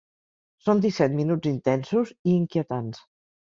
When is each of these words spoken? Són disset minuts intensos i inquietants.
Són 0.67 0.79
disset 0.85 1.13
minuts 1.17 1.49
intensos 1.51 2.15
i 2.31 2.35
inquietants. 2.39 3.05